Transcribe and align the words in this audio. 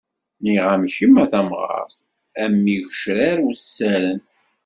Nniɣ-am 0.37 0.83
kemm 0.95 1.15
a 1.23 1.25
tamɣart, 1.31 1.95
a 2.43 2.45
mm 2.51 2.65
igecrar 2.75 3.37
wessaren. 3.45 4.19